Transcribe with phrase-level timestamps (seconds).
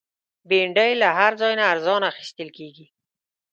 [0.49, 2.85] بېنډۍ له هر ځای نه ارزانه اخیستل کېږي